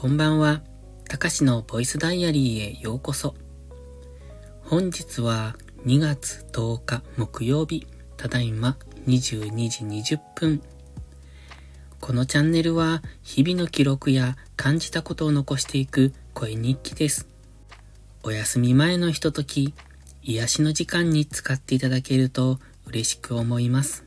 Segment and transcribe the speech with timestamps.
[0.00, 0.62] こんばんは。
[1.08, 3.34] たかしのボイスダイアリーへようこそ。
[4.62, 7.84] 本日は2月10日木曜日、
[8.16, 8.76] ただいま
[9.08, 10.62] 22時20分。
[11.98, 17.26] このチャンネルは日々の記録や感じたことを残していく声日記です。
[18.22, 19.74] お休み前のひととき、
[20.22, 24.04] 癒しの時間に使っていただけると嬉しく思います。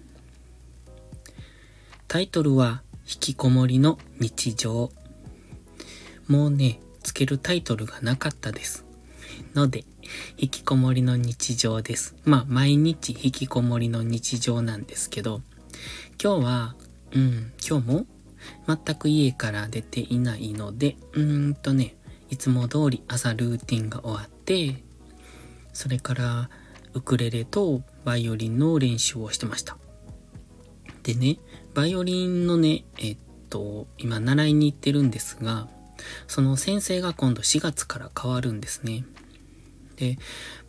[2.07, 4.89] タイトルは、引きこもりの日常。
[6.31, 8.85] もうね、つけるタイトルがなかったです。
[9.53, 9.83] ので、
[10.37, 12.15] 引きこもりの日常です。
[12.23, 15.41] まあ、毎日引きこもりの日常なんですけど、
[16.23, 16.75] 今日は、
[17.11, 18.05] うん、今日も
[18.65, 21.97] 全く家から出ていないので、うーんとね、
[22.29, 24.81] いつも通り朝ルーティンが終わって、
[25.73, 26.49] それから
[26.93, 29.75] ウクレレとバイオリンの練習をしてました。
[31.03, 31.39] でね、
[31.73, 33.17] バイオリンのね、えっ
[33.49, 35.67] と、今習いに行ってるんですが、
[36.27, 39.05] その先生が今度4月から変わるんですね。
[39.95, 40.17] で、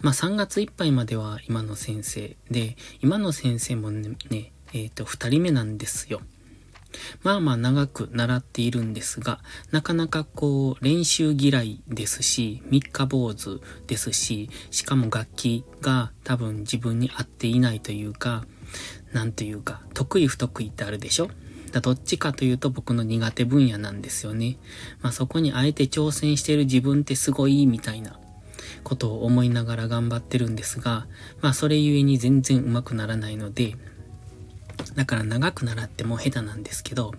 [0.00, 6.20] まあ3月いっぱいまでは今の先生で、今の先生もね、ねえっ、と、2人目なんですよ。
[7.22, 18.44] まあまあ長く習っているんですが、なかなかこう練習嫌いですし、三日坊主ですし、しかも楽器が多分自分に合っていないというか、
[19.12, 21.30] なんというか、得意不得意ってあるでしょ？
[21.72, 24.56] だどっちかというと僕の苦手分野なんですよね。
[25.00, 28.18] まあそこにあえて挑戦してる自分ってすごいみたいな
[28.84, 31.06] ことを思いながら頑張ってるんですが、
[31.40, 33.76] まあそれゆえに全然上手くならないので、
[34.94, 37.12] だから長く習っても下手なんですけど、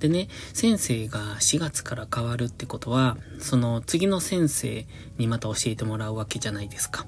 [0.00, 4.86] でね、先生が4月から変わるってことは、その次の先生
[5.18, 7.06] にまた教えてもらうわけじゃないですか。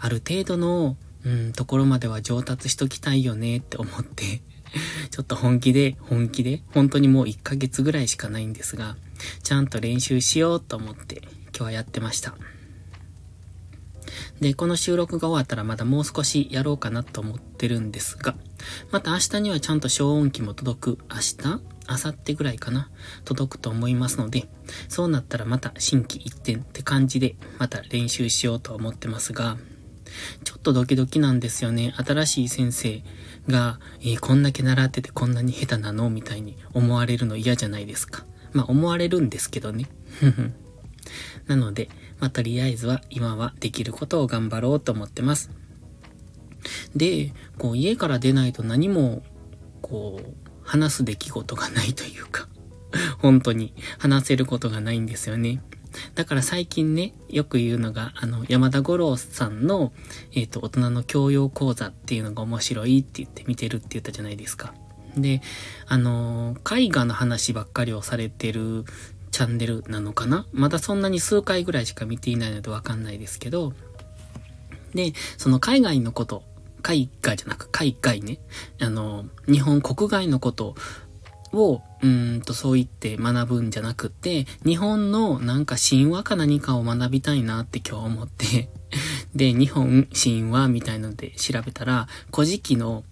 [0.00, 4.40] ある程度の、うん、ところまでは上達しときたいよねって思って
[5.10, 8.96] ちょっと本気で、本気で、本当にもう1ヶ月ぐらいしかないんですが、
[9.42, 12.36] ちゃんと練習しようと思って今日はやってました。
[14.40, 18.36] で、この収録が終わったらまだもう少しやろうかなと思ってるんですが、
[18.90, 20.98] また明日にはちゃんと消音器も届く。
[21.10, 21.60] 明日？
[21.90, 22.90] 明後日ぐらいかな？
[23.24, 24.48] 届くと思いますので、
[24.88, 29.58] そうなったらまた新規一点って感じでまた練習しようと思ってますが、
[30.44, 31.94] ちょっとドキドキなんですよね。
[31.96, 33.02] 新しい先生
[33.48, 38.24] が、えー、こんだけ習っててこんなに下手なのみたいに思われるの嫌じゃないですか。
[38.52, 39.88] まあ思われるんですけどね。
[41.46, 41.88] なので、
[42.20, 45.50] まあとりあえずは今はできることを頑張ろうと思ってます。
[46.94, 49.22] で、こう家から出ないと何も、
[49.80, 52.46] こう、話す出来事がないというか
[53.20, 55.62] 本当に話せることがないんですよね。
[56.14, 59.92] だから最近ね、よく言うのが、あの、山田五郎さんの、
[60.32, 64.74] えっ、ー、と、大人の教養講座っていうのが面白いって言って見てるって言ったじゃないですか。
[65.16, 65.40] で、
[65.86, 68.84] あの絵画の話ばっかりをされてる
[69.30, 70.46] チャンネルなのかな？
[70.52, 73.72] まだそんなに数回ぐらいしか見ていないのでわかんないですけど、
[74.94, 76.44] で、その海外のこと、
[76.82, 78.38] 海外じゃなく海外ね、
[78.80, 80.74] あの、日本国外のこと
[81.52, 88.68] を、うんとそう言って学ぶんじゃなくて、日本のなんか神話か何かを学びたいなって今日思って
[89.34, 93.04] で、日本神話みたいので調べたら、古事記の、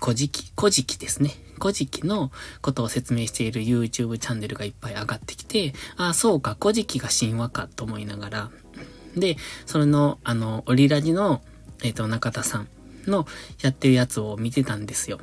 [0.00, 1.34] 古事記、古事記ですね。
[1.58, 2.30] 古事記の
[2.60, 8.50] ことを説明している YouTube チャンネルがいっぱい上がってきて、ああ、そうか、古事記が神話かと思いながら、
[9.16, 11.40] で、それの、あの、オリラジの、
[11.82, 12.68] えっ、ー、と、中田さん
[13.06, 13.26] の
[13.62, 15.18] やってるやつを見てたんですよ。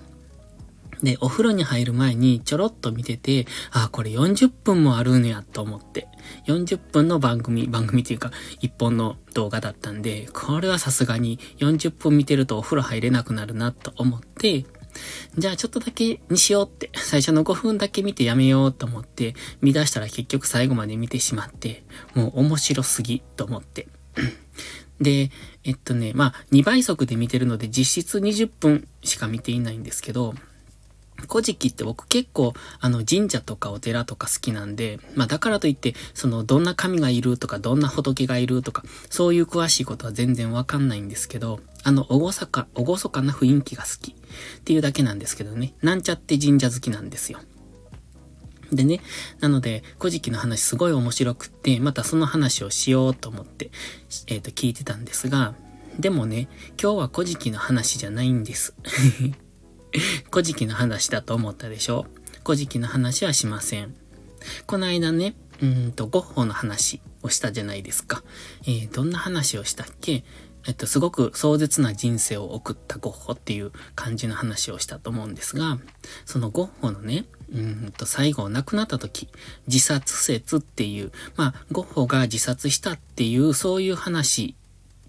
[1.04, 6.08] で、お風呂に入る前にちょろっと見てて、あ、これ40分もあるんやと思って。
[6.48, 8.32] 40分の番組、番組っていうか、
[8.62, 14.66] 1本の動画だったんで、これはさすがに40分見てるとお風呂入れなくなるなと思って、
[15.38, 21.84] じゃあちょっとだけにしようって、最初の5分だけ見てやめようと思って、見出したら結局最後まで見てしまって、
[22.16, 23.88] もう面白すぎと思って。
[25.02, 25.32] で、
[25.66, 30.34] えっとね、まあ、2倍速で見てるので実質20分しか見ていないんですけど、
[31.28, 44.16] 古事記って僕結構あの神社とかお寺とか好きなんで、まあだからといってそのどんな神がいるとかどんな仏がいるとかそういう詳しいことは全然わかんないんですけど、あのおごそか、おごそかな雰囲気が好きっ
[44.64, 47.40] ていうだけなんですけどね、なんちゃって神社好きなんですよ。
[48.72, 49.02] でね、
[49.40, 53.70] なので、古事記の話すごい面白くって、またその話をしようと思って、
[54.28, 55.54] えっ、ー、と、聞いてたんですが、
[56.00, 56.48] でもね、
[56.82, 58.74] 今日は古事記の話じゃないんです。
[60.32, 62.06] 古事記の話だと思ったでしょ？
[62.44, 63.96] 古事記の話はしません。
[64.66, 68.24] この間ね、うんと、ゴッホの話をしたじゃないですか。
[68.64, 70.24] えー、どんな話をしたっけ？
[70.66, 75.78] えっと、すごく壮絶な人生を送ったゴッホっていう感じの話をしたと思うんですが、
[76.26, 79.28] そのゴッホのね、うんと、最後亡くなった時、
[79.68, 84.56] 自殺説っていう、まあ、ゴッホが自殺したっていう、そういう話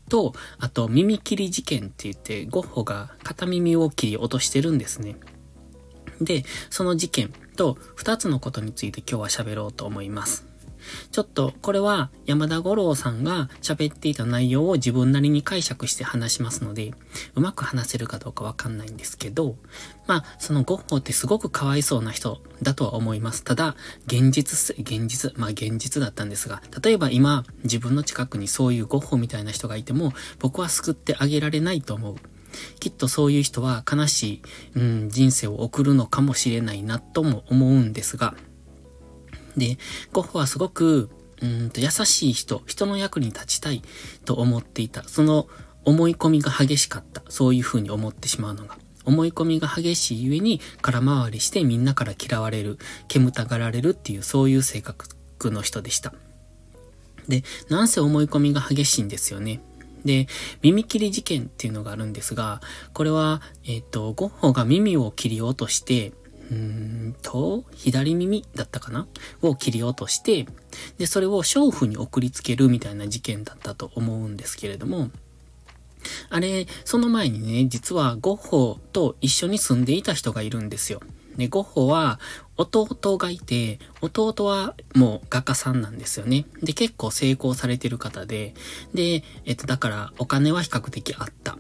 [0.09, 5.17] と、あと、耳切り事件って言って、ゴッホが片耳を切り落としてるんですね。
[6.21, 10.47] で、その事件と2つのことについて今日は喋ろうと思います。
[11.11, 16.93] ちょっと、これは山田五郎さんが喋っていた内容を自分なりに解釈して話しますので、
[17.35, 19.57] うまく話せるかどうかわかんないんですけど、
[20.07, 23.45] まあ、そのゴッホってすごくかわいそうな人だとは思います。
[23.45, 23.77] ただ、
[24.07, 32.17] 現実、現実、まあ現実だったんですが、例えば今、自分の近くにそういうゴッホみたいな人がいても、僕は救ってあげられないと思う。
[32.81, 34.43] きっとそういう人は悲しい、
[34.77, 38.35] うん、人生を送るのかもしれないなとも思うんですが、
[39.57, 39.79] で、
[40.13, 41.11] ゴッホはすごく、
[41.43, 43.83] うんと優しい人、人の役に立ちたい
[44.25, 45.03] と思っていた。
[45.05, 45.49] その
[45.85, 47.23] 思い込みが激しかった。
[47.29, 48.79] そういう風に思ってしまうのが。
[49.05, 52.79] 思い込みが激しいゆえに空回りしてみんなから嫌われる、
[53.09, 55.07] 煙たがられるっていうそういう性格
[55.51, 56.15] の人でした。
[57.29, 59.61] で、なんせ思い込みが激しいんですよね。
[60.05, 60.27] で、
[60.63, 62.61] 耳切り事件っていうのがあるんですが、
[62.93, 66.13] これは、えっ、ー、と、ゴッホが耳を切り落として、
[66.51, 69.07] うーんと、左耳だったかな？
[69.43, 70.47] を切り落として、
[70.99, 75.11] で、それを娼婦に送りつけるみたいな事件だったと思うんですけれども、
[76.29, 81.01] あれ、その前にね、実はゴッホと一緒に住んでいた人がいるんですよ。
[81.37, 82.21] で、ゴッホは
[82.57, 86.45] 弟がいて、弟はもう画家さんなんですよね。
[86.63, 88.55] で、結構成功されてる方で、
[88.93, 91.59] で、えっと、だからお金は比較的あった。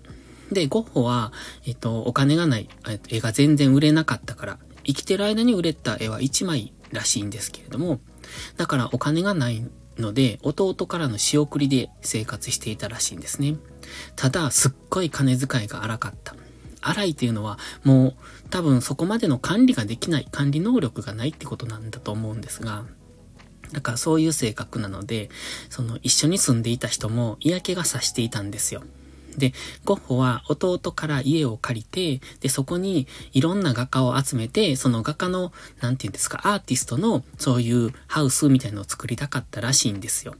[0.52, 1.32] で、ゴッホは、
[1.66, 2.68] えっと、お金がない、
[3.08, 8.00] 絵が全然売れなかったから、生きてる間に売れた絵は1枚らしいんですけれども、
[8.56, 9.66] だからお金がない
[9.98, 13.56] ので、弟からの仕送りで生活していたらしいんですね。
[14.16, 16.34] ただ、すっごい金遣いが荒かった。
[16.80, 22.84] 荒いっていうのは、もう多分そこまでの管理ができない、管理能力がないってことなんだと思うんですが、
[23.72, 25.30] だからそういう性格なので、
[25.70, 28.82] その一緒に住んでいた人も嫌気がさしていたんですよ。
[29.36, 29.52] で、
[29.84, 40.34] ゴッホは弟から家を借りて、で、そこにいろんな画家を集めて、その画家の、なんて言うんですか、アーティストのそういうハウスみたいなのを作りたかったらしいんですよ。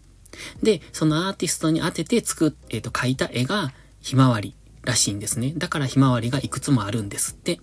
[0.63, 5.53] で、そのアーティストに当てて作、えっ、ー、と、描いた絵がひまわりらしいんですね。
[5.57, 7.61] だからひまわりがいくつもあるんですって。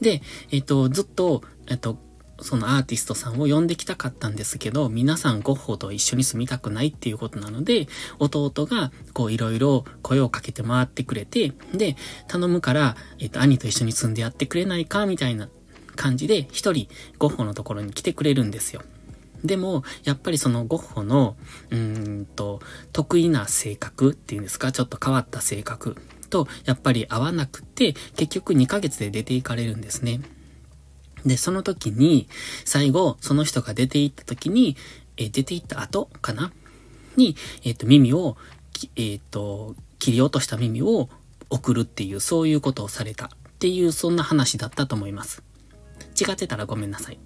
[0.00, 1.98] で、えっ、ー、と、ずっと、えっ、ー、と、
[2.40, 7.86] そのアーティストさんを呼んできたかったんですけど、皆さんゴッホと一緒に住みたくないっていうことなので、
[8.18, 11.96] 弟がこういろいろ声をかけて回ってくれて、で、
[12.28, 15.48] 頼むから、えっ、と、兄と一緒に住んでやってくれないかみたいな
[15.94, 16.88] 感じで、一人
[17.18, 18.82] ゴッホのところに来てくれるんですよ。
[19.44, 21.36] でも、やっぱりそのゴッホの、
[21.70, 22.60] うんと、
[22.92, 25.96] 得意な性格っていうんですか、ちょっと変わった性格
[26.30, 30.20] と、やっぱり合わなくて、結局2ヶ月で出ていかれるんですね。
[31.24, 32.28] で、その時に、
[32.64, 34.76] 最後、その人が出て行った時に、
[35.16, 36.52] え、出て行った後かな？
[37.16, 38.36] に、えっ、ー、と、耳を、
[38.96, 41.08] えっ、ー、と、切り落とした耳を
[41.50, 43.28] 送るっていう、そういうことをされたっ
[43.58, 45.42] ていう、そんな話だったと思います。
[46.20, 47.18] 違ってたらごめんなさい。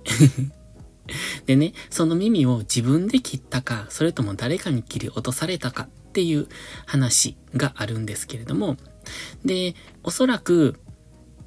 [1.46, 6.48] でね、その耳を自分で切ったか、それとも誰かに切り落とされたかっていう
[6.86, 8.76] 話があるんですけれども、
[9.44, 10.80] で、おそらく、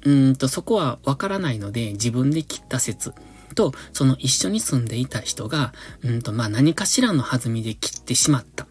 [0.04, 3.12] うんと、そこはわからないので、自分で切った説
[3.54, 5.72] と、その一緒に住んでいた人が、
[6.02, 8.66] うんと、まあ何かしらの弾みで切ってしまった。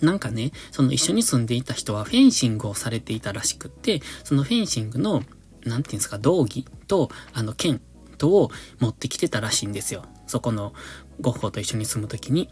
[0.00, 5.22] なんかね、その一緒に住んでいた人はフェンシングをされていたらしくって、そのフェンシングの、
[5.64, 7.80] なんていうんですか、道着と、あの、剣
[8.18, 10.04] とを持ってきてたらしいんですよ。
[10.26, 10.72] そこの
[11.20, 12.48] ゴッホと一緒に住むときに。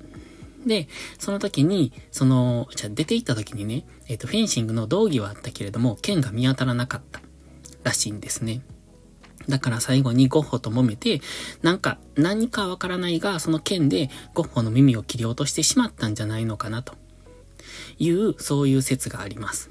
[0.67, 7.21] で、その時に、その、じゃ出て行った時にね、えっ、ー、と、フェンシングの道着はあったけれども、剣が見当たらなかった。
[7.85, 8.63] らしいんですね。
[9.49, 11.21] だから最後にゴッホと揉めて、
[11.63, 16.95] なんか何かわからないが、その剣でゴッホの耳を切り落としてしまったんじゃないのかなと
[17.99, 19.71] いう、そういう説があります。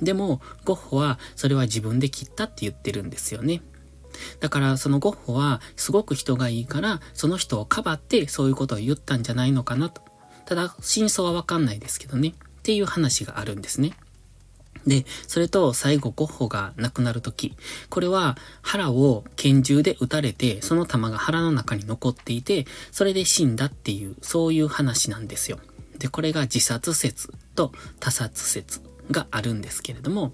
[0.00, 3.62] でも、ゴッホはそれは自分で切ったって言ってるんですよね。
[4.40, 10.02] だからそのゴッホはすごく人がいいから、その人をかばってそういうことを言ったんじゃないのかなと。
[10.46, 12.28] ただ、真相はわかんないですけどね。
[12.28, 13.92] っていう話があるんですね。
[14.86, 17.54] で、それと最後ゴッホが亡くなるとき、
[17.88, 25.58] これは腹を拳銃で撃たれて、その弾が腹の中に残っていて、それで死んだっていう、そういう話なんですよ。
[25.98, 30.32] で、これが自殺説と他殺説があるんですけれども、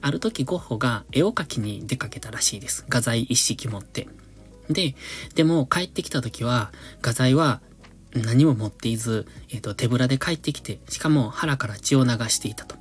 [0.00, 2.84] ある時ゴッホが絵を描きに出かけたらしいです。
[2.88, 4.08] 画材一式持って。
[4.68, 4.94] で、
[5.34, 7.60] でも帰ってきた時は、画材は
[8.14, 12.76] 何も持っていず、えっ、と、手ぶらで帰ってきて、しかも腹から血を流していたと。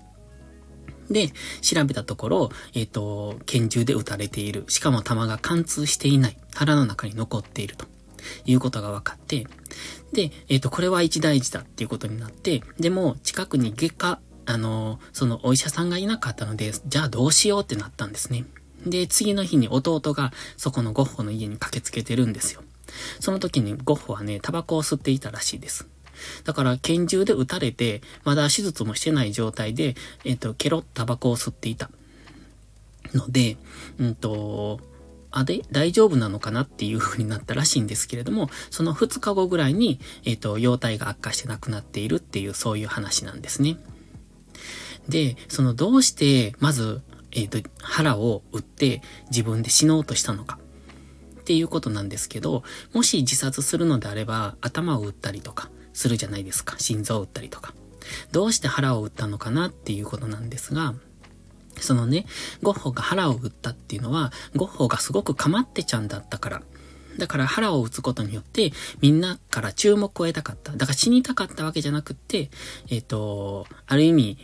[1.09, 4.65] で、調べたところ、えっ、と、拳銃で撃たれている。
[4.67, 6.37] しかも弾が貫通していない。
[6.53, 7.85] 腹の中に残っていると。
[8.45, 9.47] いうことが分かって、
[10.11, 18.45] で、えっ、と、これは一大事だっていうことになって、でも、近くに外科、あの、そのお医者さんがいなかったので、じゃあどうしようってなったんですね。
[18.85, 22.61] で、次の日に弟がそこのゴッホの家に駆けつけてるんですよ。
[23.19, 25.87] その時にゴッホはね、タバコを吸っていたらしいです。
[26.43, 29.95] だから拳銃で撃たれて、まだ手術もしてない状態で、
[30.25, 31.89] えっ、と、ケロッタバコを吸っていた。
[33.13, 33.57] ので、
[33.99, 34.79] うんと、
[35.31, 43.77] あ、で、大丈夫なのかなっていう風になったらしいんですけれども、その2日後ぐらいに、えっ、と、容体が悪化して亡くなっているっていう、そういう話なんですね。
[45.07, 50.59] で、そのどうして、まず、えっ、と、腹を打って自分で死のうとしたのか。
[51.39, 56.79] っていうことなんですけど、もし自殺するのであれば、頭を打ったりとかするじゃないですか。
[56.79, 57.73] 心臓を打ったりとか。
[58.31, 60.93] どうして腹を打ったのかなっていうことなんですが、
[61.81, 62.25] そのね、
[62.63, 66.61] ゴッホが腹を打ったっていうのは、ゴッホがすごくかまってちゃんだったから。
[67.17, 70.71] だから腹を打つことによって、みんなから注目を得たかった。
[70.71, 72.49] だから死にたかったわけじゃなくって、
[72.89, 74.37] えっ、ー、と、ある意味、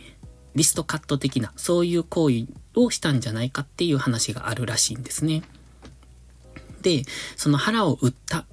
[0.54, 5.42] リストカット的な、そういう行為をしたんじゃないかっていう話があるらしいんですね。
[6.82, 7.04] で、
[7.36, 8.44] その腹を打った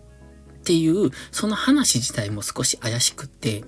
[0.63, 3.65] っていう、その話自体も少し怪しくって、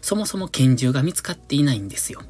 [0.00, 2.22] そもそも拳銃が見つかっていないんですよ。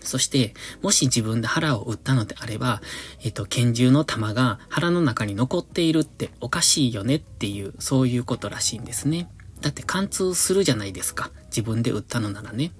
[0.00, 2.80] そして、もし自分で腹を打ったのであれば、
[3.22, 9.28] えっと、拳銃の弾が腹の中に残っているっておかしいよねっていう、そういうことらしいんですね。
[9.60, 11.30] だって貫通するじゃないですか。
[11.46, 12.72] 自分で撃ったのならね。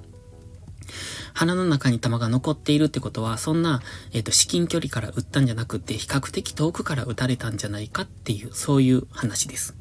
[1.34, 9.74] 鼻の中に弾が残っているってことは、そんな、えっ、と、至近距離から撃ったんじゃなくて、比較的遠くから撃たれたんじゃないかっていう、そういう話です。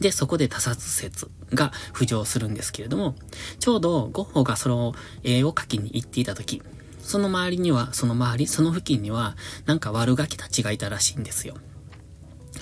[0.00, 3.14] で、そこで他殺説が浮上するんですけれども、
[3.58, 6.62] ちょうどゴッホがその絵を描きに行っていた時、
[7.00, 9.36] その周りには、その周り、その付近には、
[9.66, 11.54] なんか悪ガキたちがいたらしいんですよ。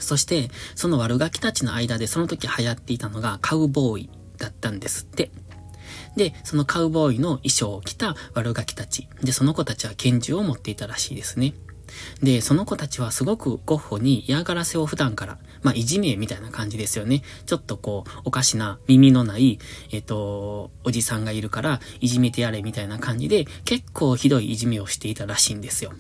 [0.01, 5.31] そして、その悪ガキたちの間でその時流行っていたのがカウボーイだったんですって。
[6.17, 9.09] で、そのカウボーイの衣装を着た悪ガキたち。
[9.23, 11.55] で、その子たちは拳銃を持っていたらしいですね。
[12.23, 17.23] で、その子たちはすごくゴッホに嫌がらせを普段から、まあ、いじめみたいな感じですよね。
[17.47, 19.59] ちょっとこう、おかしな耳のない、
[19.91, 25.93] えっ、と、おじさんがいるから、いじめてやれみたいな感じで、結構ひどいいじめをしていたらしいんですよ。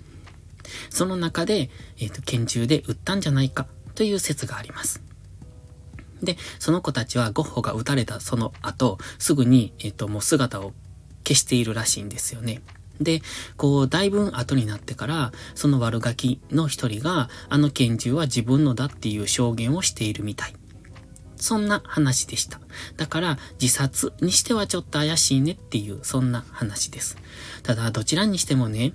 [0.90, 5.02] その中で、えっ、と、拳銃で撃ったんじゃないかという説があります。
[6.22, 10.72] で、その子たちはゴッホが撃たれたその後、すぐに、えっ、と、もう姿を
[11.26, 12.62] 消しているらしいんですよね。
[13.02, 13.23] で、
[13.56, 20.54] こう、だいぶ後になってから、その悪ガキの一人が、あの拳銃は自分のだっていう証言をしているみたい。
[21.37, 22.61] そんな話でした。
[22.97, 27.16] だから、自殺にしてはちょっと怪しいねっていう、そんな話です。
[27.62, 28.92] ただ、どちらにしてもね、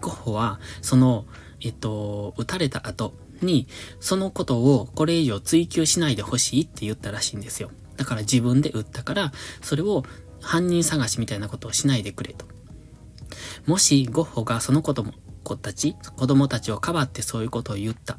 [0.00, 1.24] ゴッホは、その、
[1.60, 3.68] えっと、撃たれた後に、
[4.00, 7.70] そのことをこれ以上追求しないでほしいって言ったらしいんですよ。
[7.96, 9.32] だから自分で撃ったから、
[9.62, 10.04] それを
[10.40, 12.46] 犯人探しみたいなことをしないでくれと。
[13.66, 15.12] もしゴッホがその子供
[15.42, 18.18] 子たち、子供たちをかばってそういうことを言った。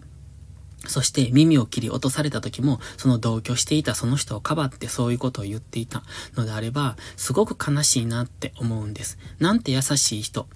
[0.88, 6.03] そして耳を切り落とされた時も、その同居していたその人をかばってそういうことを言っていた
[6.36, 9.17] のであれば、すごく悲しいなって思うんです。
[9.39, 10.47] なんて優しい人。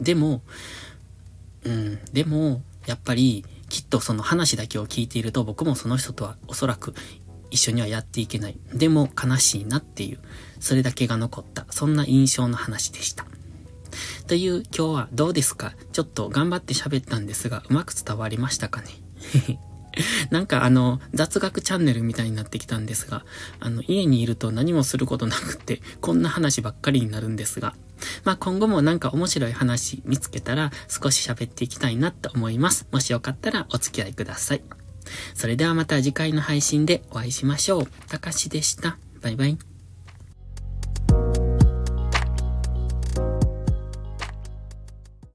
[0.00, 0.42] でも、
[1.64, 6.94] うん、でも、やっぱり、きっとその話だけを聞いていると僕もその人とはおそらく
[7.50, 8.58] 一緒にはやっていけない。
[8.74, 10.18] でも悲しいなっていう、
[10.60, 13.26] それだけが残った、そんな印象の話でした。
[14.26, 15.72] という今日はどうですか？
[15.92, 18.88] ちょっと頑張って喋ったんですが、うまく伝わりましたかね？
[20.30, 23.26] なんかあの、雑学チャンネルみたいになってきたんですが、
[23.60, 27.74] あの、家にいると何もすることなくって、こんな話ばっかりになるんですが、
[28.24, 32.86] まあ今後もなんか面白い話見つけたら少し喋っていきたいなと思います。
[32.90, 34.62] もしよかったらお付き合いください。
[35.34, 37.86] それではまた次回の配信でお会いしましょう。
[38.08, 38.96] たかしでした。
[39.20, 39.58] バイバイ。